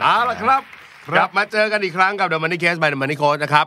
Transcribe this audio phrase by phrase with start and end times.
[0.00, 0.62] เอาละครับ
[1.06, 3.66] ครับ กลับมาเจอกันอีกครั้งกับ The Money Case by The Money Coach นะครับ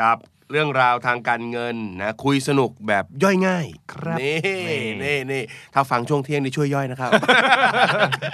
[0.00, 0.16] กับ
[0.50, 4.36] เรื่องราวทางการเงินนะ คุยสนุกแบบย่อยง่าย ครับนี่
[4.68, 5.42] นี่นี่นี่
[5.74, 7.10] ถ้าฟังช่วงเที่ยงนี่ช่วยย่อยนะครับ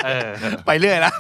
[0.04, 0.28] เออ
[0.66, 1.14] ไปเรื่อยแล้ว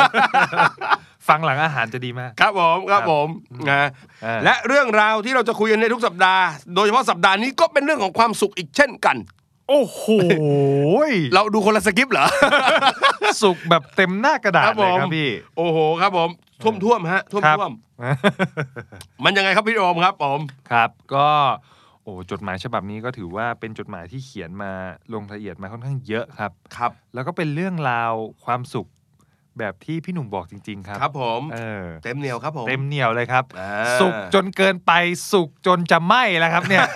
[1.28, 3.28] ฟังหลังอาหารจะดีมาก ครับผมครับผม
[3.70, 3.88] นะ
[4.22, 9.16] เออและเรื่องราวที่เราจะคุยกันในทุกสัปดาห์ โดยเฉพาะสัปดาห์นี้ก็เป็นเรื่องของความสุขอีกเช่นกัน
[9.70, 10.04] โอ้โห
[11.34, 12.26] เราดูคนละสกิปเหรอ
[13.42, 16.30] สุกแบบเต็มหน้ากระดาษเลยครับพี่ โอ้โหครับผม
[16.62, 17.72] ท่วมท่วมๆฮะท่วมครับท่วม
[19.24, 21.28] มันยังไงครับพี่โอมครับผมครับ ก็
[22.02, 24.72] โอ้จดหมายฉบับนี้ก็ถือว่าเป็นจดหมายที่เขียนมา
[25.12, 28.12] ลงรายละเอียดมาค่อนข้างเยอะครับครับ แล้วก็เป็นเรื่องราว
[28.44, 28.88] ความสุข
[29.58, 34.92] แบบที่พี่หนุ่มบอกจริง ๆ ครับ ครับผมเออเต็มเหนียวครับผมเต็มเหนียวเลยครับอ่าสุกจนเกินไป
[35.32, 36.86] สุกจนจะไหม้แล้วครับเนี่ย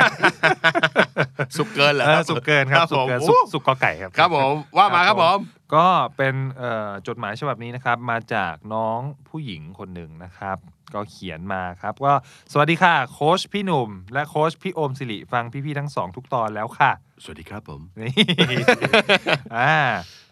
[1.56, 5.38] สุกเกินเหรอเอคอรับสุกเกินครับสุกผมเกินโอ้สุกสุกกอไก่ครับครับผมว่ามาครับผม
[5.74, 10.58] ก็เป็นเอ่อจดหมายฉบับนี้นะครับ มาจากน้องผู้หญิงคนหนึ่งนะครับ
[10.94, 12.12] ก็เขียนมาครับก็
[12.52, 16.90] สวัสดีค่ะ โค้ชพี่หนุ่ม และโค้ชพี่โอมสิริฟังพี่ๆทั้งสองทุกตอนแล้วค่ะ
[17.22, 18.12] สวัสดีครับผมนี่
[19.56, 19.76] อ่า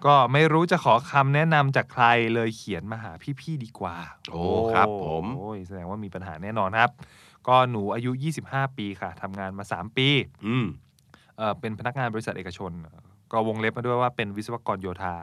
[0.07, 3.97] ก็ไม่รู้จะขอคำแนะนำจากใครเลยเขียนมาหาพี่ๆดีกว่า
[4.31, 4.42] โอ้
[4.75, 6.91] ครับผมโอ้ยแสดงว่ามีปัญหาแน่นอนครับ
[7.48, 8.11] ก็หนูอายุ
[8.45, 10.09] 25 ปีค่ะทำงานมา 3 ปี
[10.47, 10.67] อืม
[11.38, 12.70] เอ่อเป็นพนักงานบริษัทเอกชน
[13.33, 15.14] ก็วงเล็บมาด้วยว่าเป็นวิศวกรโยธา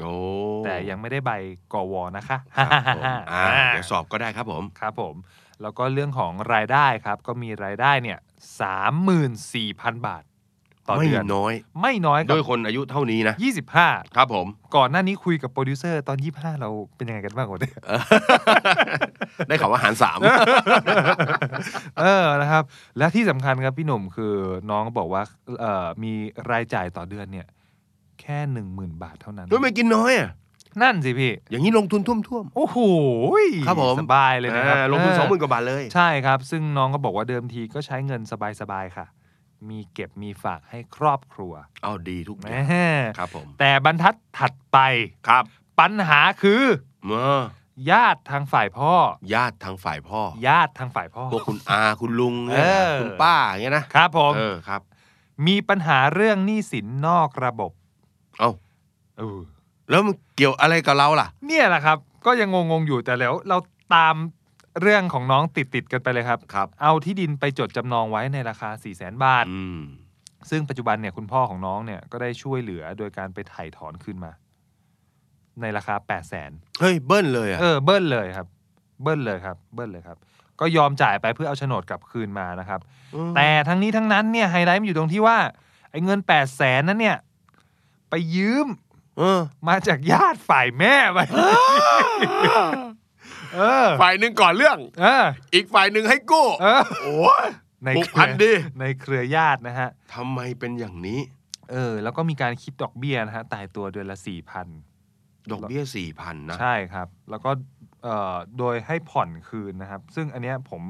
[0.00, 0.12] โอ้
[0.64, 1.30] แต่ยังไม่ได้ใบ
[1.72, 5.14] กวนะคะครับผมอ่าเดี๋ยวสอบก็ได้ครับผมครับผม
[5.62, 8.18] แล้วก็เรื่องของรายได้ครับ ก็มีรายได้เนี่ย
[8.60, 10.22] สามหมื่นสี่พันบาท
[10.88, 17.74] ต่อไม่เดือนน้อย ไม่น้อยครัด้วยคนอายุเท่านี้นะยี่สิบห้าครับผม ก่อนหน้านี้คุยกับโปรดิวเซอร์ตอนยี่ห้าเราเป็นยังไงกันบ้างวะเนี่ย
[19.48, 20.18] ได้ข่าวว่าหารสาม
[22.00, 22.62] เออนะครับ
[22.98, 24.34] และที่สำคัญครับพี่หนุ่มคือ
[24.70, 25.22] น้องบอกว่า
[25.60, 26.12] เอ่อมี
[26.50, 27.46] รายจ่ายต่อเดือนเนี่ย
[28.20, 30.30] แค่หนึ่งหมื่นบาทเท่านั้นด้วยไม่กินน้อยอะ
[30.82, 32.78] นั่นสิพี่ อย่างนี้ลงทุนท่วมท่วมโอ้โห
[33.66, 38.20] ครับผมสบายเลยนะครับลงทุนสองหมื่นกว่าบาทเลย ใช่ครับ ซึ่งน้องก็บอกว่าเดิมทีก็ใช้เงิน
[38.60, 39.06] สบายๆค่ะ
[39.70, 41.52] มีเก็บมีฝากให้ครอบครัว
[41.82, 44.78] เอาดีทุกอแหย่างมครับผม แต่บรรทัดถัดไป
[45.28, 45.44] ครับ
[45.80, 46.62] ปัญหาคือ
[47.04, 47.40] เมื่อ
[47.90, 48.92] ญาติทางฝ่ายพ่อ
[49.34, 54.80] ญาติทางฝ่ายพ่อ ญาติทางฝ่ายพ่อพวกคุณอาคุณลุงเนี่ยเออคุณป้าอย่างเงี้ยนะครับผมเออครับ
[55.46, 57.70] มีปัญหาเรื่องหนี้สินนอกระบบ
[58.38, 58.50] เอ้า
[59.18, 59.40] เออ
[59.90, 63.56] แล้วมันเกี่ยวอะไรกับเราล่ะ เนี่ยแหละครับ ก็ยังงงๆอยู่แต่แล้วเรา
[63.94, 64.14] ตาม
[64.80, 69.80] เรื่องของน้องติดๆกันไปเลยครับ ครับ เอาที่ดินไปจดจำนองไว้ในราคา 4 0 0 0 0 0บาท อืม
[70.50, 74.32] ซึ่งปัจจุบันเนี่ยคุณพ่อของน้องเนี่ยก็ได้ช่วยเหลือโดยการไปไถ่ถอนคืนมา
[75.60, 76.50] ในราคา 8 0 0 0 0น
[76.80, 78.46] เฮ้ย เบิ้ลเลยอะ เออเบิ้ลเลยครับ
[79.02, 80.16] เบิ้ลเลยครับ เบิ้ลเลยครับ
[80.60, 82.80] ก็ยอมจ่ายไปเพื่อเอาโฉนดกลับคืนมานะครับ
[83.36, 85.38] แต่ทั้งนี้ทั้งนั้นเนี่ยไฮไลท์มันอยู่ตรงที่ว่า
[85.90, 87.16] ไอ้เงิน8ปดแสนนั้นเนี่ย
[88.10, 88.66] ไปยืม
[89.18, 91.40] เออ มาจากญาติฝ่ายแม่ไปเอ
[92.66, 92.70] อ
[94.02, 95.24] ฝ่ายหนึ่งก่อนเรื่องเออ
[95.54, 97.46] อีกฝ่ายหนึ่งให้กู้เออโอ้ย
[97.84, 101.20] ในผูกเคพันรือดีในเครือญาตินะฮะทำไมเป็นอย่างนี้
[101.70, 104.66] เออ แล้วก็มีการคิดดอกเบี้ยนะฮะตายตัวเดือนละสี่พัน
[105.52, 107.50] ดอกเบี้ยสี่พันนะ ใช่ครับ แล้วก็
[108.04, 110.82] เอ่อโดยให้ผ่อนคืนนะครับ ซึ่งอันเนี้ยผม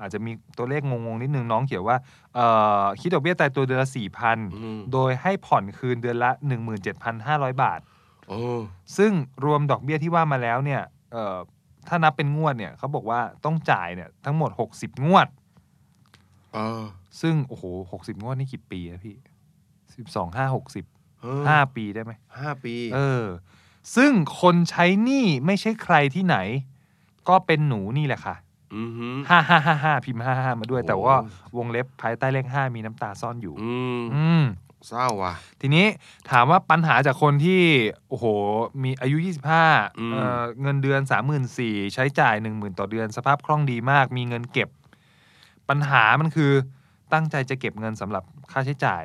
[0.00, 1.98] อาจจะมีตัวเลขงงๆนิดนึงน้องเขียนว่า
[2.34, 2.46] เอ่
[2.82, 6.30] อคิดดอกเบี้ยตายตัวเดือนละสี่พันอืมโดยให้ผ่อนคืนเดือนละ
[6.96, 7.80] 17,500 บาท
[8.28, 8.38] โอ้
[8.96, 9.12] ซึ่ง
[9.44, 11.36] รวมดอกเบี้ยที่ว่ามาแล้วเนี่ยเอ่อ
[11.88, 15.26] ถ้านับเป็นงวดเนี่ยเขาบอกว่าต้องจ่ายเนี่ยทั้งหมด60งวด
[16.54, 16.82] เออ
[17.20, 17.64] ซึ่งโอ้โห
[17.94, 19.16] 60งวดนี่กี่ปีอะพี่
[20.06, 23.24] 12 5 60เออ5ปีได้ไหมห้าปี เออ
[23.96, 26.36] ซึ่งคนใช้หนี้ไม่ใช่ใครที่ไหน
[27.28, 28.36] ก็เป็นหนูนี่แหละค่ะ
[28.74, 31.14] อือหือ ห้าห้าห้าห้าพิมพ์ห้าห้ามาด้วยโอ้แต่ว่า
[31.56, 34.44] วงเล็บภายใต้เลขห้ามีน้ำตาซ่อนอยู่ อืม อืม
[34.88, 35.86] เศร้าว่ะ ทีนี้
[36.30, 37.62] ถามว่าปัญหาจากคนที่
[38.08, 38.26] โอ้โห
[38.82, 39.16] มีอายุ
[39.62, 41.00] 25อืมเอ่อเงินเดือน
[41.48, 44.68] 34,000ใช้จ่าย 10,000 ต่อเดือนสภาพคล่องดีมาก มีเงินเก็บ
[45.68, 46.52] ปัญหามันคือ
[47.12, 49.04] ตั้งใจจะเก็บเงินสำหรับค่าใช้จ่าย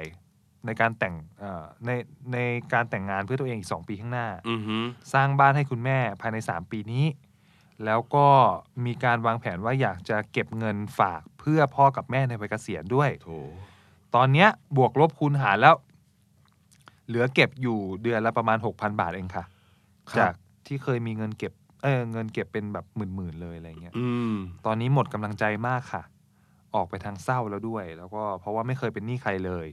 [0.66, 1.90] ในการแต่งเอ่อใน
[2.34, 2.38] ใน
[2.74, 4.84] การแต่งงานเพื่อตัวเองอีก2ปีข้างหน้าอือหือ
[5.14, 7.06] สร้างบ้านให้คุณแม่ภายใน3ปีนี้
[7.86, 8.28] แล้วก็
[8.86, 13.30] มีการวางแผนว่าอยากจะเก็บเงินฝากเพื่อพ่อกับแม่ในวัยเกษียณด้วยโถ
[14.16, 14.48] ตอนเนี้ย
[14.78, 15.76] บวกลบคูณหารแล้ว
[17.08, 19.46] เหลือเก็บอยู่เดือนละประมาณ6,000บาทเองค่ะ
[20.12, 20.34] ครับ จาก
[20.68, 21.54] ที่เคยมีเงินเก็บ
[21.84, 24.34] เออเงินเก็บเป็นแบบหมื่นๆเลยอะไรเงี้ย อืม
[24.66, 26.04] ตอนนี้หมดกำลังใจมากค่ะ
[26.76, 29.68] ออกไปทางเศร้าแล้วด้วย แล้วก็เพราะว่าไม่เคยเป็นหนี้ใครเลย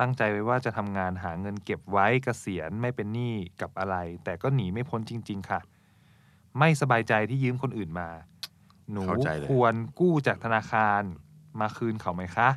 [0.00, 5.60] ตั้งใจไว้ว่าจะทำงานหาเงินเก็บไว้เกษียณไม่เป็นหนี้กับอะไร แต่ก็หนีไม่พ้นจริง ๆ ค่ะ
[6.58, 8.08] ไม่สบายใจที่ยืมคนอื่นมา
[8.92, 11.02] หนูเข้าใจเลย ควรกู้จากธนาคาร
[11.60, 12.48] มาคืนเขาไหมคะ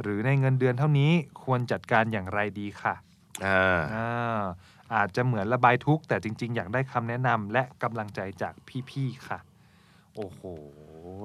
[0.00, 1.10] หรือในเงินเดือนเท่านี้
[1.44, 2.94] ควรจัดการอย่างไรดีค่ะ
[3.44, 4.42] อ่าอ่า
[4.94, 8.54] อาจจะเหมือนระบายทุกข์แต่จริง ๆ อยากได้คำแนะนำและกำลังใจจาก
[8.90, 9.38] พี่ๆค่ะ
[10.16, 10.40] โอ้โห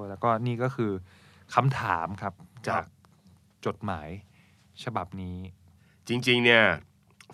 [0.08, 0.92] แล้วก็นี่ก็คือ
[1.54, 2.34] คำถามครับ
[2.68, 2.84] จาก
[3.66, 4.08] จดหมาย
[4.84, 5.38] ฉบับนี้
[6.08, 6.64] จริง ๆ เนี่ย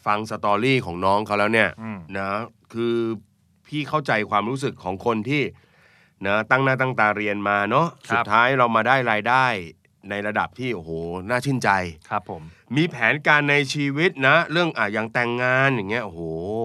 [0.06, 2.30] ฟังสตอรี่ของน้องเขาแล้วเนี่ยอืม นะ
[2.72, 2.96] คือ
[3.66, 5.42] พี่เข้าใจความรู้สึกของคนที่
[6.26, 9.46] นะตั้งหน้าตั้งตาเรียนมาเนาะครับ สุดท้ายเรามาได้รายได้
[10.10, 10.90] ในระดับที่โอ้โห
[11.28, 11.70] น่าชื่นใจ
[12.10, 12.42] ครับผม
[12.76, 16.20] มีแผนการในชีวิตนะ เรื่องอะอย่างแต่งงานอย่างเงี้ยโอ้โห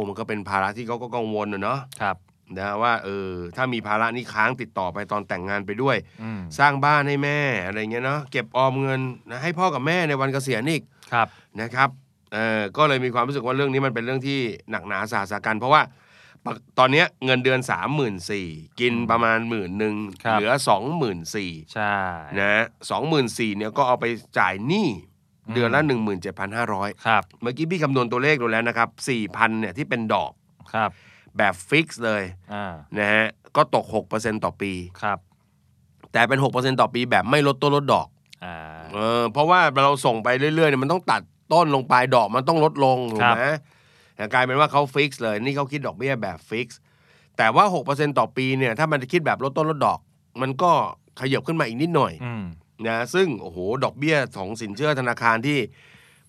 [0.07, 2.17] มันก็เป็นภาระที่เขาก็กังวลนะเนาะครับ
[2.57, 9.01] นะว่าเออถ้ามีภาระนี้ค้างติดต่อไปตอนแต่งงานไปด้วยอืมสร้างบ้านให้แม่อะไรเงี้ยเนาะเก็บออมเงิน
[9.31, 10.83] นะให้พ่อกับแม่ในวันเกษียณอีก
[11.13, 11.27] ครับ
[11.61, 11.89] นะครับ
[12.33, 14.39] เออก็เลยมีความรู้สึกว่าเรื่องนี้มันเป็นเรื่องที่
[14.71, 15.98] หนักหนาสาสากันเพราะว่าปก
[16.79, 21.15] ตอนเนี้ยเงินเดือน3 4 0 0 0กินประมาณหมื่นหนึ่งครับ เหลือ2 4 0 0
[21.45, 21.95] 0ใช่
[22.39, 24.05] นะสองหมื่นสี่เนี่ยก็เอาไป
[24.39, 24.87] จ่ายหนี้
[25.47, 25.81] อืม เดือนละ
[26.43, 28.89] 17,500ครับเมื่อกี้พี่คำนวณตัวเลขดูแล้วนะครับ
[29.25, 30.31] 4,000เนี่ยที่เป็นดอก
[30.73, 30.89] ครับ
[31.37, 33.25] แบบฟิกซ์เลยอ่านะฮะ
[33.55, 34.71] ก็ตก6%ต่อปี
[35.01, 35.19] ครับ
[36.11, 38.07] แต่แต่เป็น6%ต่อปีแบบไม่ลดต้นลดดอก
[38.45, 38.55] อ่า
[38.93, 41.21] เออเพราะว่าเราส่งไปเรื่อยๆเนี่ยมันต้องตัด
[41.53, 43.51] ต้นลงไปดอกมันต้องลดลงถูกไหมแต่
[44.33, 46.79] กลายเป็นว่าเขา fix เลยนี่เขาคิดดอกเบี้ยแบบ fix
[47.37, 49.99] แต่ว่า 6%ต่อปีเนี่ยถ้ามันจะคิดแบบลดต้นลดดอก
[50.41, 50.71] มันก็
[51.19, 52.43] ขยับขึ้นมาอีกนิดหน่อยอืม
[52.87, 55.59] นะซึ่งโอ้โหดอกเบี้ยของสินเชื่อธนาคารที่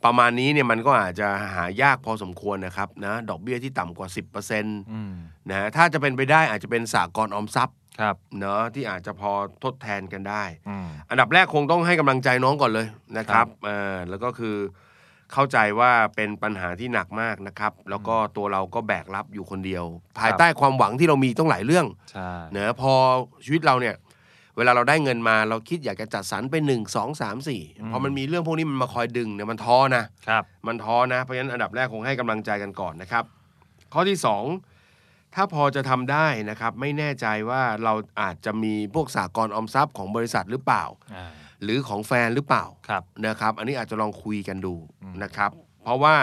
[0.04, 9.32] ประมาณนี้เนี่ยมันก็อาจจะหายากพอสมควรนะครับนะดอกเบี้ยที่ต่ำกว่า 10%นะอืมถ้าจะเป็นไปได้อาจจะเป็นสหกรณ์ออมทรัพย์ครับเนาะที่อาจจะพอ
[9.64, 12.86] ทดแทนกันได้อืมอันดับแรกคงต้องให้กำลังใจน้องก่อนเลย
[13.18, 14.56] นะครับเออแล้วก็คือ
[15.32, 19.84] เข้าใจว่าเป็นปัญหาที่หนักมากนะครับ แล้วก็ตัวเราก็แบกรับอยู่คนเดียว
[20.20, 22.92] ภายใต้ความหวังที่เรามีต้องหลายเรื่องใช่เนะพอ
[23.44, 23.94] ชีวิตเราเนี่ย
[24.56, 27.62] เวลาเราได้เงินมาเราคิดอยากจะจัดสรรเป็นหนึ่งสองสามสี่
[27.92, 33.24] พอมันมีเรื่องพวกนี้มันมาคอยดึงเนี่ยมันท้อนะครับ มันท้อนะ เพราะฉะนั้นอันดับแรกคงให้กำลังใจกันก่อนนะครับ
[33.92, 34.44] ข้อที่สอง
[35.34, 40.84] ถ้าพอจะทำได้นะครับ ไม่แน่ใจว่าเราอาจจะมีพวกสากลออมทรัพย์ของบริษัทหรือเปล่า
[41.14, 41.30] อ่า
[41.62, 45.50] หรือของแฟนหรือเปล่าครับนะครับ อันนี้อาจจะลองคุยกันดูอืมนะครับ
[45.82, 46.16] เพราะว่า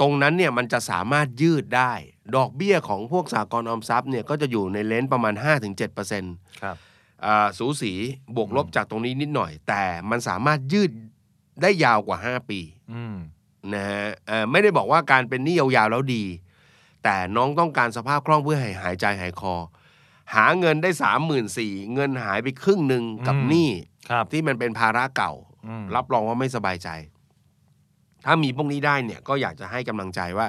[0.00, 1.92] ตรงนั้นเนี่ยมันจะสามารถยืดได้
[2.36, 5.34] ดอกเบี้ยของพวกสากลออมทรัพย์เนี่ยก็จะอยู่ในเลนส์ประมาณ
[5.98, 6.76] 5-7%ครับ
[7.24, 7.92] อ่าสูสี
[8.36, 10.90] บวกลบจากตรงนี้นิดหน่อย แต่มันสามารถยืด
[11.62, 12.60] ได้ยาวกว่า 5 ปี
[12.92, 13.16] อืม
[13.74, 16.24] นะฮะเอ่อไม่ได้บอกว่าการเป็นหนี้ยาวๆแล้วดี
[17.04, 19.54] แต่น้องต้องการสภาพคล่องเพื่อให้หายใจหายคอ
[20.34, 23.70] หาเงินได้สามหมื่นสี่เงินหายไปครึ่งหนึ่งกับอืมหนี้
[24.10, 25.32] ครับที่มันเป็นภาระเก่า
[25.66, 26.88] อืมรับรองว่าไม่สบายใจ
[28.26, 30.46] ถ้ามีพวกนี้ได้เนี่ยก็อยากจะให้กำลังใจว่า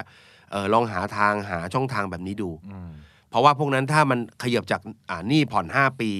[0.50, 2.90] เออลองหาทางหาช่องทางแบบนี้ดู อืม
[3.30, 6.12] เพราะว่าพวกนั้นถ้ามันขยับจากอ่าหนี้ผ่อน 5 ปี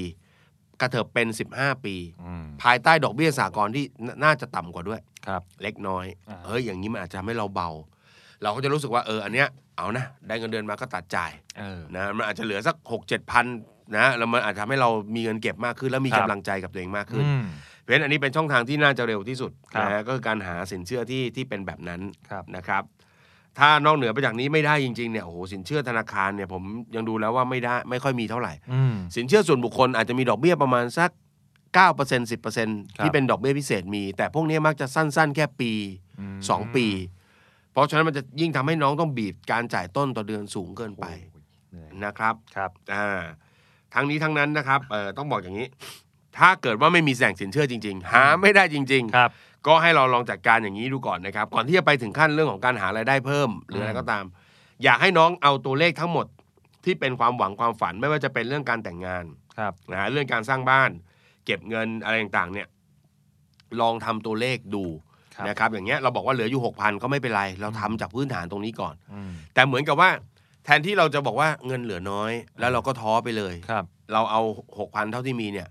[0.81, 1.94] กระเถิบเป็น 15 ปี
[2.25, 7.70] อืมภายใต้ดอกเบี้ยสากลที่นน่าจะต่ำกว่าด้วย ครับ เล็กน้อย อ่า เฮ้ยอย่างนี้มันอาจจะทำให้เราเบา
[8.43, 13.46] เราก็จะรู้สึกว่าเอออันเนี้ยเอานะ ได้เงินเดือนมาก็ตัดจ่ายเออนะมันอาจจะเหลือสักหกเจ็ดพัน
[13.96, 17.44] นะแล้วมันอาจจะทำให้เรามีเงินเก็บมากขึ้น แล้วมีครักำบลังใจกับตัวเองมากขึ้นอืม
[17.82, 22.82] เพราะฉะนั้นอันนี้เป็นช่องทางที่น่าจะเร็วที่สุดครับนะฮะก็คือการหาสินเชื่อที่ที่เป็นแบบนั้นครับ นะครับ
[23.58, 26.62] ถ้านอกเหนือไปจากนี้ไม่ได้จริงๆเนี่ยโอ้โหสินเชื่อธนาคารเนี่ยผม
[26.94, 31.10] ยังดูแล้วว่าไม่ได้ไม่ค่อยมีเท่าไหร่ อืม สินเชื่อส่วนบุคคลอาจจะมีดอกเบี้ยประมาณสัก
[31.77, 31.79] 9%
[32.31, 35.72] 10%ครับ ที่เป็นดอกเบี้ยพิเศษมี แต่พวกนี้มักจะสั้นๆ แค่ปี
[36.36, 36.86] ม2 ปี
[37.72, 43.22] เพราะฉะนั้นมันจะยิ่งทำให้น้องต้องบีบการจ่ายต้นต่อเดือนสูงเกินไปโอ้ยเหนื่อยนะครับครับอ่า
[43.94, 45.67] ทั้งนี้ทั้งนั้นนะครับเอ่อต้องบอกอย่างนี้
[46.39, 49.31] ถ้าเกิดว่าไม่มีแหล่งสินเชื่อจริง ๆ หาไม่ได้จริง ๆ ครับ
[49.67, 54.25] ก็ให้เราลองจัดการอย่างนี้ดูก่อนนะครับ ก่อนที่จะไปถึงขั้นเรื่องของการหารายได้เพิ่มหรืออะไรก็ตาม
[54.84, 56.27] อยากให้น้องเอาตัวเลขทั้งหมด
[56.84, 59.25] ที่เป็นความหวังความฝันไม่ว่าจะเป็นเรื่องการแต่งงาน
[59.58, 60.91] ครับนะฮะเรื่องการสร้างบ้าน
[61.44, 62.69] เก็บเงินอะไรต่างๆเนี่ย
[63.81, 65.07] ลองทำตัวเลขดูครับ
[65.46, 70.10] นะครับอย่างเงี้ยเราบอกว่าเหลืออยู่หกพันก็ไม่เป็นไร เราทำจากพื้นฐานตรงนี้ก่อนอืมแต่เหมือนกับว่า
[70.64, 74.40] แทนที่เราจะบอกว่าเงินเหลือน้อย แล้วเราก็ท้อไปเลยครับ เราเอา
[74.78, 75.68] หกพันเท่าที่มีเนี่ย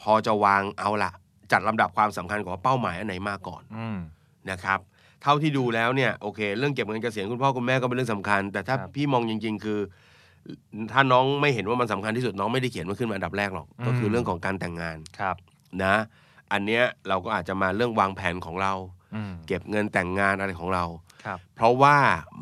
[0.00, 1.10] พอจะวางเอาละ
[1.52, 3.98] จัดลำดับความสำคัญของว่าเป้าหมายอันไหนมาก่อนอืม
[4.50, 4.78] นะครับ
[5.22, 9.78] เท่าที่ดูแล้วเนี่ยโอเคเรื่องเก็บเงินเกษียณคุณพ่อคุณแม่ก็เป็นเรื่องสำคัญ แต่ถ้าครับพี่มองจริง ๆ คือ
[10.92, 15.36] ถ้าน้องไม่เห็นว่ามันสำคัญที่สุดน้องไม่ได้เขียนมันขึ้นมาอันดับแรกหรอกก็คือเรื่องของการแต่งงานครับ
[15.82, 15.94] นะ
[16.52, 18.99] อันเนี้ยเราก็อาจจะมาเรื่องวางแผนของเราอืม
[19.46, 20.84] เก็บเงินแต่งงานอะไรของเรา
[21.24, 21.96] ครับเพราะว่า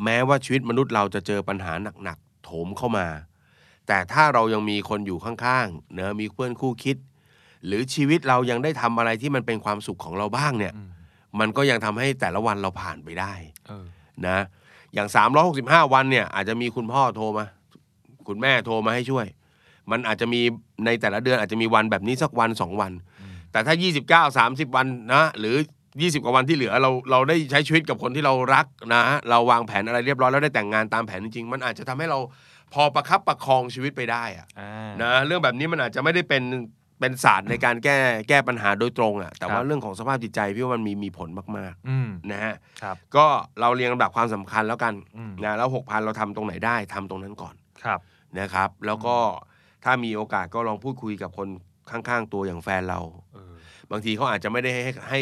[0.05, 1.73] แม้ว่าชีวิตมนุษย์เราจะเจอปัญหา
[2.05, 3.07] หนักๆโถมเข้ามา
[3.89, 6.97] แต่ถ้าเรายังมีคนอยู่ข้างๆเนอะมีเพื่อนคู่คิด
[7.67, 10.91] หรือชีวิตเรายังได้ทำอะไรที่มันเป็นความสุขของเราบ้างเนี่ยอืม
[11.41, 13.33] มันก็ยังทำให้แต่ละวันเราผ่านไปได้
[13.69, 13.87] เออ
[14.27, 14.39] นะ
[14.95, 15.09] อย่าง
[15.51, 17.47] 365 วันเนี่ย อาจจะมีคุณพ่อโทรมา
[18.29, 19.27] คุณแม่โทรมาให้ช่วย
[19.91, 20.41] มันอาจจะมี
[20.85, 23.75] ในแต่ละเดือนอาจจะมีวันแบบนี้สักวันสองวันอืมแต่ถ้า
[24.29, 25.57] 29 30 วันนะหรือ
[26.01, 32.19] 20 กว่าวันที่เหลือเราเราได้ใช้ชีวิตกับคนที่เรารักนะ เราวางแผนอะไรเรียบร้อยแล้วได้แต่งงานตามแผนจริงๆ มันอาจจะทำให้เรา
[32.75, 36.43] พอประคับประคองชีวิตไปได้อะอ่านะเรื่องแบบนี้มันอาจจะไม่ได้เป็น
[37.01, 37.97] เป็นศาสตร์ในการแก้
[38.29, 43.27] แก้ปัญหาโดยตรงอะแต่ว่าครับเรื่องของสภาพจิตใจพี่ว่ามันมีมีผลมากอืมๆนะฮะครับก็
[43.61, 48.01] เราเรียงลำดับความสำคัญแล้วกันอืมนะแล้วหกพันเราทำตรงไหนได้ทำตรงนั้นก่อนครับ
[48.39, 49.17] นะครับ แล้วก็
[49.85, 51.49] ถ้ามีโอกาสก็ลองพูดคุยกับคน
[51.91, 53.01] ข้างๆ ตัวอย่างแฟนเรา
[53.35, 53.55] เออ
[53.91, 55.21] บางทีเขาอาจจะไม่ได้ให้ให้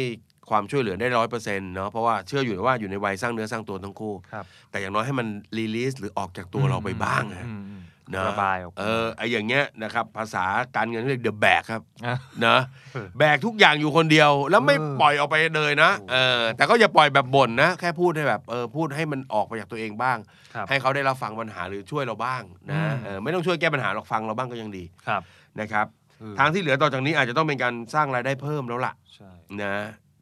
[0.50, 5.26] ความช่วยเหลือได้ร้อยเปอร์เซ็นต์เนาะเพราะว่าเชื่ออยู่ว่าอยู่ในวัยสร้างเนื้อสร้างตัวทั้งคู่ ครับ แต่อย่างน้อยให้มัน
[5.56, 10.44] รีลีสหรือออกจากตัวเราไปบ้างอะอืมอืมเนอะระบายออกมา เออไออย่างเงี้ยนะครับภาษา
[10.76, 12.60] การเงินเรียกเดอะแบกครับอะเนอะ
[12.92, 20.18] เออแบกทุกอย่างอยู่คนเดียวแล้วไม่เออ ปล่อยออกไปเลยนะโอ้เออแต่ก็อย่าปล่อยแบบบ่นนะ แค่พูดให้แบบเออพูดให้มันออกไปจากตัวเองบ้าง
[20.54, 25.22] ครับ ให้เขาได้รับฟังปัญหาหรือช่วยเราบ้างนะอืม เออไม่ต้องช่วยแก้ปัญหาหรอกฟังเราบ้างก็ยังดีครับ
[25.60, 25.86] นะครับ
[26.20, 29.30] เออทางที่เหลือต่อจากนี้อาจจะต้องเป็นการสร้างรายได้เพิ่มแล้วล่ะใช่
[29.62, 29.76] นะ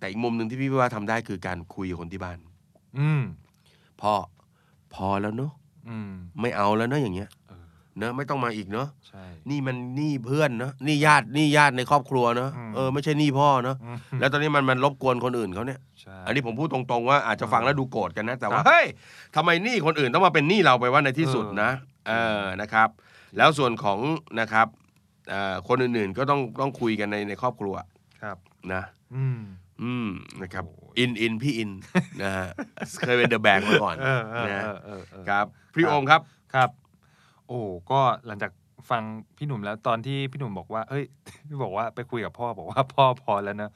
[0.05, 2.39] แต่อีกมุมหนึ่งที่พี่ว่าทำได้คือการคุยกับคนที่บ้าน
[2.99, 3.23] อืม
[4.01, 4.15] พ่อ
[4.95, 5.53] พอแล้วเนาะ
[5.89, 7.65] อืมไม่เอาแล้วเนาะอย่างเงี้ยเออ
[7.99, 18.87] เนอะไม่ต้องมาอีกเนาะใช่นี่มันหนี่เพื่อนเนาะนี่ญาตินี่ญาติในครอบครัวเนาะอืมเออไม่ใช่หนี่พ่อเนาะอืมแล้วตอนนี้มันมันรบกวนคนอื่นเขาเนี่ยใช่อันนี้ผมพูดตรงๆว่าอาจจะฟังแล้วดูโกรธกันนะ แต่ว่าครับเฮ้ย
[19.37, 21.71] ทำไมหนี้คนอื่นต้องมาเป็นหนี้เราไปว่าในที่สุดเออนะ
[22.09, 22.89] เออนะครับ
[23.37, 23.99] แล้วส่วนของ
[24.41, 24.67] นะครับ
[25.31, 27.75] เอ่อคนอื่นๆก็ต้องต้องคุยกันในในครอบครัว
[28.23, 28.37] ครับ
[28.73, 28.83] นะ
[29.15, 29.41] อืม
[29.83, 30.09] อืม
[30.43, 31.71] นะครับโอ้ยอินอินพี่อิน
[32.23, 32.49] นะฮะ
[33.07, 36.21] เคยเป็นเดอะแบกมาก่อนเออเออนะเออเออเออครับพี่ครับโอมครับ
[36.55, 36.71] ครับ
[37.49, 38.53] โอ้ก็หลังจาก
[38.91, 39.03] ฟัง
[39.37, 41.05] พี่หนุ่มแล้วตอนที่พี่หนุ่มบอกว่าเอ้ย
[41.49, 43.71] พี่บอกว่าไปคุยกับพ่อบอกว่าพ่อพอแล้วนะ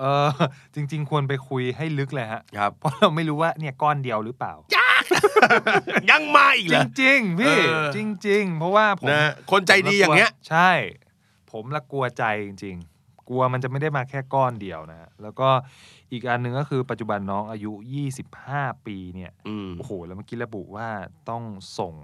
[0.00, 0.28] เออ
[0.74, 4.54] จริง ๆ ควรไปคุยให้ลึกเลยฮะครับเพราะเราไม่รู้ว่าเนี่ยก้อนเดียวหรือเปล่า
[6.10, 10.70] ยังมาอีกจเหรอริงๆพี่เออจริง ๆ เพราะว่าผมนะคนใจดีอย่างเงี้ย ใช่
[11.52, 12.91] ผมละกลัวใจจริงๆ
[13.28, 15.48] กลัวมันจะไม่ได้มาแค่ก้อนเดียวนะฮะแล้วก็
[16.12, 17.72] อีกอันหนึ่งก็คือปัจจุบันน้องอายุ
[18.28, 20.88] 25 ปีเนี่ยอืม โอ้โหแล้วเมื่อกี้ระบุว่า
[21.30, 21.42] ต้อง
[21.78, 21.94] ส่ง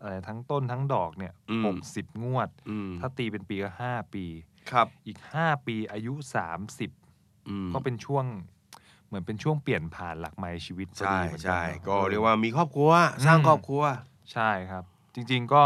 [0.00, 4.24] อะไรทั้งต้นทั้งดอกเนี่ยอืม หกสิบงวด อืมถ้าตีเป็นปีก็ห้าปี
[4.70, 6.90] ครับ อีกห้าปีอายุสามสิบ
[7.48, 8.24] อืมก็เป็นช่วง
[9.06, 12.90] เหมือนเป็นช่วงเปลี่ยนผ่านหลักไม้ชีวิตพอใช่ดีเหมือนนใช่เนอะก็ออเรียกว่ามีครอบครัว
[13.26, 13.82] สร้างอืม ครอบครัว
[14.32, 15.62] ใช่ครับ จริงๆก็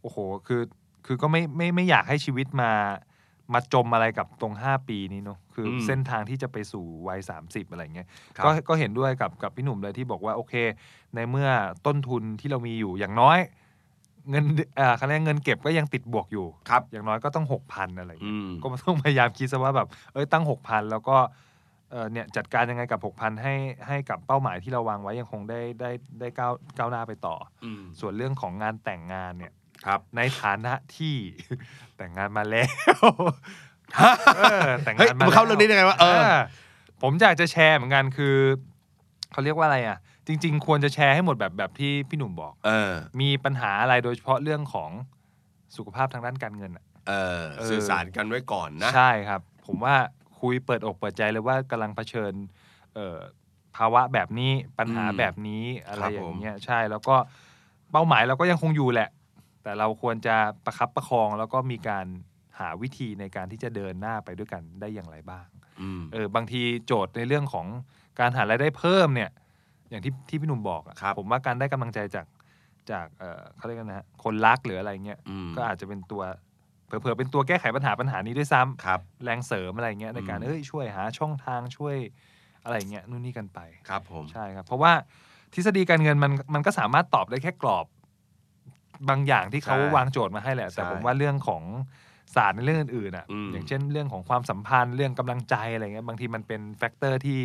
[0.00, 0.62] โอ้โห คือ
[1.06, 2.72] คือก็ไม่ไม่ไม่อยากให้ชีวิตมา
[3.54, 10.54] มาจมอะไรกับตรง 5 ปีนี้เนอะคืออมเส้นทางที่จะไปสู่วัย 30 อะไรเงี้ยครับ ก็ก็เห็นด้วยกับกับพี่หนุ่มเลยที่บอกว่า โอเค
[11.14, 11.48] ในเมื่อ
[11.86, 13.38] ต้นทุนที่เรามีอยู่อย่างน้อย
[14.30, 14.44] เงิน
[14.76, 21.16] เอ่อคะแนนเงินเก็บก็ยังติดบวกอยู่ ครับ อย่างน้อยก็ต้องหกพันอะไรเงี้ย อืม ก็ต้องพยายามคิดซะว่าแบบ เอ้ย ตั้งหกพันแล้วก็
[21.90, 23.54] เออเนี่ยจัดการยังไงกับหกพันให้
[23.88, 25.90] ให้กับเป้าหมายที่เราวางไว้ยังคงได้ได้
[26.20, 29.52] ได้ก้าวก้าวหน้าไปต่อ อืม ส่วนเรื่องของงานแต่งงานเนี่ย
[29.86, 31.16] ครับในฐานะที่
[31.96, 32.64] แต่งงานมาแล้
[33.02, 33.04] ว
[34.36, 36.36] เออแต่งเฮ้ยงานมามาเข้าเรื่องนี้ได้ไงวะเออ
[37.02, 38.36] ผมอยากจะแชร์เหมือนกันคือ
[39.32, 44.90] เขาเรียกว่าอะไรอะ จริง ๆ ควรจะแชร์ให้หมดแบบแบบที่พี่หนุ่มบอก เออ มีปัญหาอะไรโดยเฉพาะเรื่องของ
[45.76, 49.94] สุขภาพทางด้านการเงินอะ เออ เออ สื่อสารกันไว้ก่อนนะ ใช่ครับ ผมว่า
[50.40, 52.32] คุยเปิดอกเปิดใจเลยว่ากำลังเผชิญ
[52.94, 53.18] เอ่อ
[53.76, 57.16] ภาวะแบบนี้ปัญหาอืมแบบนี้อะไรครับอผมย่างเงี้ยใช่แล้วก็
[57.92, 59.08] เป้าหมายเราก็ยังคงอยู่แหละ
[59.68, 62.06] แต่เราควรจะประคับประคองแล้วก็มีการ
[62.58, 65.46] หาวิธีในการที่จะเดินหน้าไปด้วยกันได้อย่างไรบ้าง
[65.80, 67.66] อืมเออบางทีโจทย์ในเรื่องของ
[68.20, 69.30] การหารายได้เพิ่มเนี่ย
[69.90, 72.26] อย่างที่ที่พี่หนุ่มบอกอะครับผมว่าการได้กำลังใจจาก
[72.90, 76.22] จากเอ่อเขาเรียกกันนะฮะคนรักหรืออะไรเงี้ยอืมก็อาจจะเป็นตัว
[76.86, 81.96] เผลอๆเป็นตัวแก้ไขปัญหาปัญหานี้ด้วยซ้ำครับแรงเสริมอะไรเงี้ยในการอืมเอ้ยช่วยหาช่องทางช่วย
[82.64, 83.58] อะไรเงี้ยนู่นนี่กันไป
[83.88, 84.92] ครับผมใช่ครับ เพราะว่า
[85.54, 87.86] ทฤษฎีการเงินมันมันก็สามารถตอบได้แค่กรอบ
[89.08, 91.62] บางอย่างที่เขาใช่วางโจทย์มาให้แหละ แต่ใช่ผมว่าเรื่องของ
[92.34, 97.40] ศาสตร์ในเรื่องอื่นๆอะอืมอย่างเช่นเรื่องของความสัมพันธ์เรื่องกำลังใจอะไรเงี้ยบางทีมันเป็น factor ที่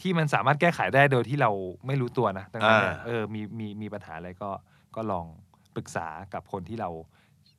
[0.00, 1.50] ที่มันสามารถแก้ไขได้โดยที่เรา
[1.86, 4.50] ไม่รู้ตัวนะดังนั้นเนี่ยเออมีมีมีปัญหาอะไรก็
[4.96, 5.26] ก็ลอง
[5.74, 6.90] ปรึกษากับคนที่เรา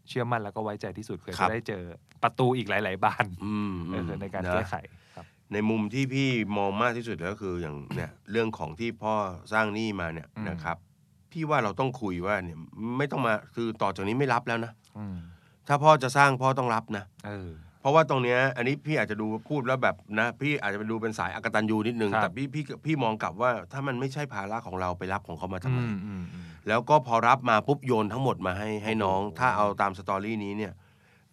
[0.07, 1.83] เชื่อมั่นแล้วก็ไว้ใจที่สุดเพื่อจะได้เจอ
[2.23, 4.73] ประตูอีกหลาย ๆ บานอืมเออในการนะแก้ไข
[5.15, 9.15] ครับในมุมที่พี่มองมากที่สุดก็คืออย่างเนี่ยเรื่องของที่พ่อ
[9.53, 10.77] สร้างหนี้มาเนี่ยอืมนะครับ
[11.35, 12.57] พี่ว่าเราต้องคุยว่าเนี่ย
[12.97, 15.15] ไม่ต้องมาคือต่อจากนี้ไม่รับแล้วนะอืม
[15.67, 17.49] ถ้าพ่อจะสร้างพ่อต้องรับนะ เออ
[17.81, 30.73] เพราะว่าตรงเนี้ยอันนี้พี่อาจจะดูพูดแล้วแบบนะ พี่อาจจะไปดูเป็นสายอกตันยูนิดนึง ครับ แต่พี่พี่พี่มองกลับว่า ถ้ามันไม่ใช่ภาระของเราไปรับของเขามาทำอืไมมอืมอืม แล้วก็พอรับมาปุ๊บโยนทั้งหมดมาให้ให้น้อง ถ้าเอาตามสตอรี่นี้เนี่ย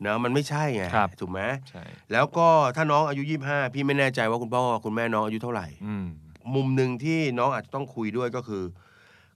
[0.03, 1.41] เนอะมันไม่ใช่ไงครับ ถูกไหม
[1.71, 1.83] ใช่
[2.13, 6.07] แล้วก็ถ้าน้องอายุยี่ห้าพี่ไม่แน่ใจว่าคุณพ่อคุณแม่น้องอายุเท่าไหร่ อืม
[6.55, 8.63] มุมหนึ่งที่น้องอาจจะต้องคุยด้วยก็คือ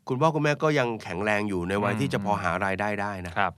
[0.09, 3.53] คุณพ่อคุณแม่ก็ยังแข็งแรงอยู่ในวัยอืมที่จะพอหารายได้ได้นะครับ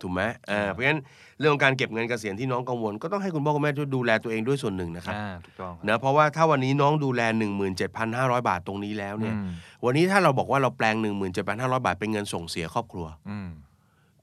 [0.00, 1.00] ถูกไหมเออเพราะฉะนั้น
[1.40, 7.20] เรื่องของการเก็บเงินเกษียณที่น้องกังวล ก็ต้องให้คุณพ่อคุณแม่ช่วยดูแลตัวเองด้วยส่วนหนึ่งนะครับอ่าถูกต้องครับนะเพราะว่าถ้าวันนี้น้องดูแล
[7.84, 9.48] 17,500 บาทตรงนี้แล้วเนี่ยอืม
[9.84, 10.94] วันนี้ถ้าเราบอกว่าเราแปลง
[11.40, 13.48] 17,500 บาทเป็นเงินส่งเสียครอบครัวอืม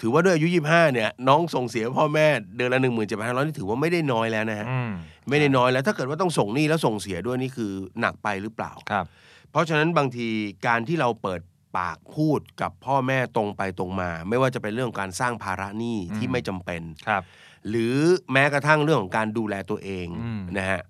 [0.02, 2.26] ถือว่าด้วยอายุ 25 เนี่ย น้องส่งเสียพ่อแม่
[2.56, 2.80] เดือนละ
[3.14, 4.92] 17,500นี่ถือว่าไม่ได้น้อยแล้วนะฮะอืม
[5.30, 9.06] ไม่ได้น้อยแล้วถ้าเกิดว่าต้องส่งหนี้แล้วส่งเสียด้วยนี่คือหนักไปหรือเปล่าครับ
[9.52, 10.28] เพราะฉะนั้นบางที
[10.68, 11.42] การที่เราเปิด
[11.78, 17.24] ปากพูดกับพ่อแม่ตรงไปตรงมา ไม่ว่าจะเป็นเรื่องของการสร้างภาระหนี้ที่อืมไม่จำเป็นครับ
[17.70, 17.96] หรือ
[18.32, 20.82] แม้กระทั่งเรื่องของการดูแลตัวเองอืมนะฮะ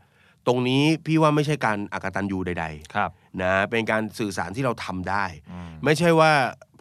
[0.48, 6.32] ตรงนี้พี่ว่าไม่ใช่การอากตันยูใดครับๆนะเป็นการสื่อสารที่เราทำได้อืมไม่ใช่ว่า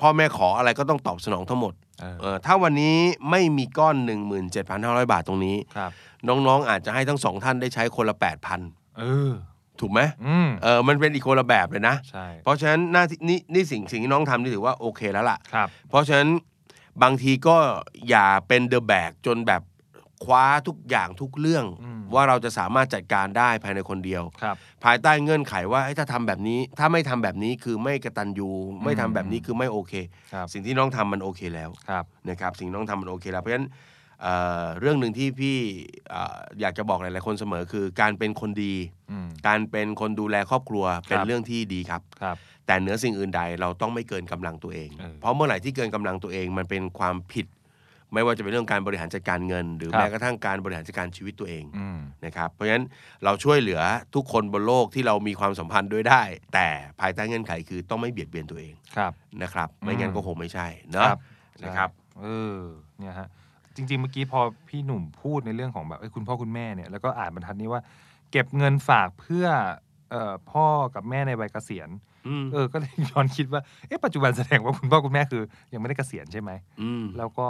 [0.00, 2.96] พ่อแม่ขออะไรก็ต้องตอบสนองทั้งหมดเออเออถ้าวันนี้
[3.30, 3.96] ไม่มีก้อน
[4.54, 5.90] 17,500 บาทตรงนี้ครับ
[6.28, 8.16] น้องๆอาจจะให้ทั้งสองท่านได้ใช้คนละ
[8.56, 9.32] 8,000เออ
[9.80, 16.30] ถูกไหมอืมเออมันเป็นอีกคนละแบบเลยนะใช่เพราะฉะนั้นหน้าที่นี่นี่สิ่งสิ่งที่น้องทำนี่ถือว่าโอเคแล้วล่ะครับเพราะฉะนั้น
[17.02, 17.56] บางทีก็
[18.08, 19.62] อย่าเป็นเดอะแบกจนแบบ
[20.24, 28.50] คว้าทุกอย่างทุกเรื่องอืมว่าเราจะสามารถจัดการได้ภายในคนเดียวครับภายใต้เงื่อนไขว่าเอ้ยถ้าทำแบบนี้ ถ้าไม่ทำแบบนี้คือไม่กระตันยู
[28.84, 29.92] ไม่ทำแบบนี้คือไม่โอเค
[30.32, 33.68] ครับสิ่งที่น้องทำมันโอเคแล้วครับนะครับ สิ่งที่น้องทำมันโอเคแล้วเพราะฉะนั้น
[34.22, 35.58] เอ่อเรื่องหนึ่งที่พี่
[36.10, 38.74] เอ่ออยากจะบอกหลาย ๆ คนเสมอคือ การเป็นคนดี
[39.10, 42.36] อืมการเป็นคนดูแลครอบครัวเป็นครับเรื่องที่ดีครับครับ
[42.66, 47.46] แต่เหนือสิ่งอื่นใดเราต้องไม่เกินกำลังตัวเองเออเพราะเมื่อไหร่ที่เกินกำลังตัวเองมันเป็นความผิด
[48.14, 52.84] ไม่ว่าจะเป็นเรื่องการบริหารจัดการเงิน หรือครับแม้กระทั่งการบริหารจัดการชีวิตตัวเองอืมนะครับเพราะฉะนั้น
[53.24, 53.80] เราช่วยเหลือ
[54.14, 56.22] ทุกคนบนโลกที่เรามีความสัมพันธ์ด้วยได้
[56.54, 56.68] แต่
[57.00, 59.12] ภายใต้เงื่อนไขคือต้องไม่เบียดเบียนตัวเองครับ
[59.42, 61.10] นะครับ ไม่งั้นอืมก็คงไม่ใช่เนาะ
[61.64, 62.60] นะครับเออ
[62.98, 63.39] เนี่ยฮะจ
[63.90, 67.80] ริง ๆ เมื่อกี้พอพี่หนุ่มพูดในเรื่องของแบบเอ้ยคุณพ่อคุณแม่เนี่ยแล้วก็อ่านบรรทัดนี้ว่า
[68.30, 69.46] เก็บเงินฝากเพื่อ
[70.10, 71.88] เอ่อพ่อกับแม่ในวัยเกษียณ
[72.28, 76.50] อืมเออก็เลยย้อนคิดว่าเอ๊ะปัจจุบันแสดงว่าคุณพ่อคุณแม่คือ ยังไม่ได้เกษียณใช่ไหม
[76.82, 77.48] อืมแล้วก็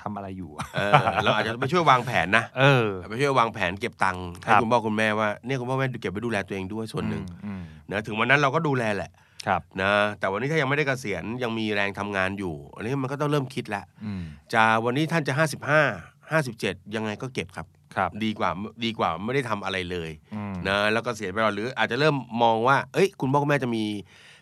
[0.00, 0.92] ทำอะไรอยู่อะเออ
[1.24, 9.10] เราอาจจะไปช่วยวางแผนนะเออ ไปช่วยวางแผนเก็บตังค์คให้รับ คุณพ่อคุณแม่ว่าเนี่ยคุณพ่อแม่เก็บไว้ดูแลตัวเองด้วยส่วนหนึ่งอืมนะถึงวันนั้นเราก็ดูแลแหละ
[9.46, 18.50] ครับนะแต่วันนี้ถ้ายังไม่ได้เกษียณยังมีแรงทำงานอยู่ อันนี้มันก็ต้องเริ่มคิดแล้วอืมจะวันนี้ท่านจะ 55 57 ยังไงก็เก็บครับครับ ดีกว่า
[18.84, 23.84] ดีกว่าไม่ได้ทำอะไรเลยอืมนะแล้วก็เสียไปก่อนหรืออาจจะเริ่มมองว่า เอ้ย คุณพ่อคุณแม่จะมี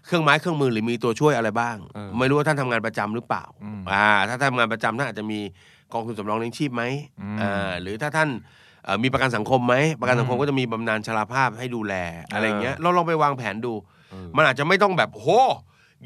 [0.06, 5.40] เครื่องไม้เครื่องมือหรือมีตัวช่วยอะไรบ้างเออไม่รู้ว่าท่านทำงานประจำหรือเปล่าอืมอ่า ถ้าท่านทำงานประจำท่านอาจจะมี
[5.92, 6.82] กองทุนสำรองเลี้ยงชีพไหม
[7.20, 8.28] อืมอ่าหรือถ้าท่าน
[8.84, 11.94] เอ่อมีประกันสังคมไหมประกันสังคมอืมก็จะมีบำนาญชราภาพให้ดูแล
[12.32, 13.88] อะไรเงี้ยเออเราลองไปวางแผนดูเออ
[14.36, 15.26] มันอาจจะไม่ต้องแบบโห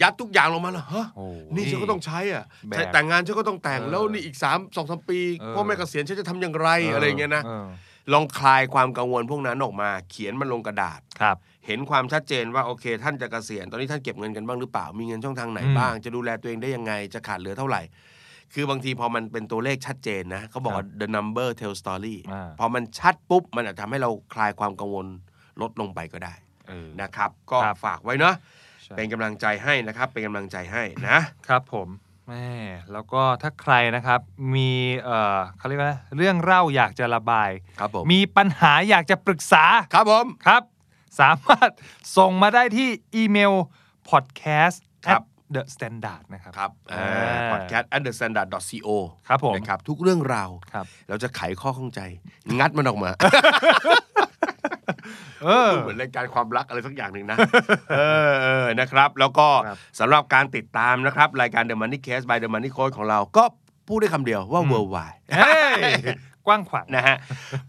[0.02, 7.66] ยัดทุกอย่างลงมาแล้วฮะโอ้นี่ฉันก็ต้องใช้อะแบกใช้แต่งงานฉันก็ต้องแต่งเออแล้วนี่อีกสามสองสามปีเออพ่อแม่เกษียณฉันจะทำอย่างไรอะไรเงี้ยนะออ
[8.12, 11.36] ลองคลายความกังวลพวกนั้นออกมา เขียนมันลงกระดาษครับ
[11.66, 17.82] เห็นความชัดเจนว่าโอเค ท่านจะเกษียณตอนนี้ท่านเก็บเงินกันบ้างหรือเปล่ามีเงินช่องทางไหนอืมบ้าง จะดูแลตัวเองได้ยังไงจะขาดเหลือเท่าไหร่
[18.54, 25.06] คือบางทีพอมันเป็นตัวเลขชัดเจนนะเขาบอกว่า the number tell story อ่าพอมันชัดปุ๊บมันอาจจะทำให้เราคลายความกังวล
[25.60, 26.43] ลดลงไปก็ได้เออ
[27.02, 28.34] นะครับ ก็ครับฝากไว้เนาะ
[28.82, 31.88] ใช่เป็นกำลังใจให้นะครับ เป็นกำลังใจให้นะครับผม
[32.28, 32.48] แม่
[32.92, 34.20] แล้วก็ถ้าใครนะครับ
[34.54, 34.70] มี
[35.04, 37.50] เอ่อเขาเรียกว่าเรื่องเล่าอยากจะระบาย
[37.80, 40.62] ครับผมมีปัญหาอยากจะปรึกษาครับผมครับ
[41.20, 41.70] สามารถ
[42.16, 43.52] ส่งมาได้ที่อีเมล
[44.10, 45.24] podcast ครับ at
[45.54, 47.02] the standard นะครับครับอ่า
[47.52, 48.48] พอดแคสต์ understandard
[48.86, 48.88] co
[49.28, 52.00] ครับผมนะครับทุกเรื่องราวครับเราจะไขข้อข้องใจ
[52.58, 53.10] งัดมันออกมา
[55.44, 57.36] เออเหมือนรายการความรักอะไรสักอย่างหนึ่งนะ
[57.92, 63.44] เออเออนะครับ แล้วก็ครับสำหรับการติดตามนะครับ รายการ The Money Case by The Money Coach ของเราก็
[63.88, 65.80] พูดได้คำเดียวว่าอืม worldwide เฮ้ย
[66.46, 67.16] กว้างขวางนะฮะ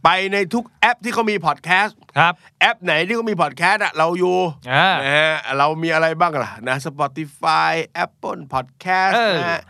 [0.04, 4.38] ไปในทุกแอปที่เขามีพอดแคสต์ครับ แอปไหนที่เขามีพอดแคสต์อะเราอยู่
[4.74, 9.62] อ่านะฮะเรามีอะไรบ้างล่ะนะ Spotify Apple Podcast เออนะฮะ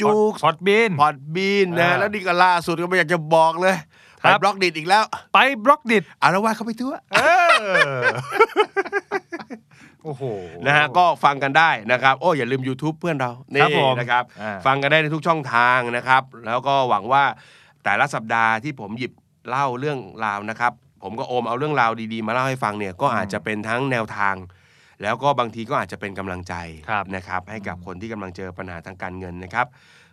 [0.00, 5.04] JOOX Podbean Podbean นะอ่าแล้วนี่ก็ล่าสุดก็ไม่อยากจะบอกเลย ไปรับ Blockdit อีกแล้ว
[5.34, 7.18] ไป Blockdit อาละวาดเข้าไปทั่วเอ
[8.00, 8.04] อ
[10.04, 10.22] โอ้โห
[10.66, 17.24] นะฮะก็ฟังกันได้นะครับ โอ้อย่าลืม YouTube เพื่อนเรานี่ครับผมนะครับอ่าฟังกันได้ในทุกช่องทางนะครับ แล้วก็หวังว่า
[17.84, 19.12] แต่ละสัปดาห์ที่ผมหยิบ
[19.48, 24.34] เล่าเรื่องราวนะครับ ผมก็โอมเอาเรื่องราวดีๆ มาเล่าให้ฟังเนี่ยก็อาจจะเป็นทั้งแนวทาง
[25.02, 26.54] แล้วก็บางทีก็อาจจะเป็นกำลังใจ
[26.90, 29.66] ครับนะครับ ให้กับคนที่กำลังเจอปัญหาทางการเงินนะครับ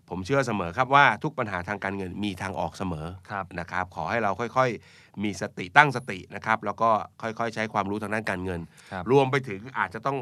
[0.10, 6.90] ผมเชื่อเสมอครับว่าทุกปัญหาทางการเงินมีทางออกเสมอครับนะครับ ขอให้เราค่อยๆ มีสติตั้งสตินะครับ แล้วก็
[7.22, 10.18] ค่อยๆ ใช้ความรู้ทางด้านการเงินครับรวมไปถึงอาจจะต้อง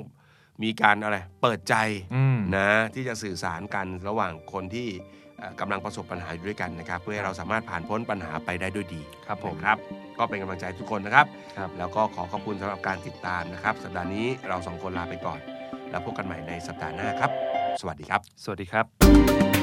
[0.63, 1.75] มีการอะไรเปิดใจ
[2.15, 4.87] อืมนะที่จะสื่อสารกันระหว่างคนที่
[5.39, 9.77] เอ่อกำลังประสบปัญหาอยู่ด้วยกันนะครับ เพื่อให้เราสามารถผ่านพ้นปัญหาไปได้ด้วยดีครับผมนะครับ
[10.17, 11.25] ก็เป็นกำลังใจให้ทุกคนนะครับ
[11.57, 15.39] ครับแล้วก็ขอขอบคุณสำหรับการติดตามนะครับ สัปดาห์นี้เราสองคนลาไปก่อน
[15.89, 17.31] แล้วพบกันใหม่ในสัปดาห์หน้าครับ
[17.81, 19.62] สวัสดีครับ สวัสดีครับ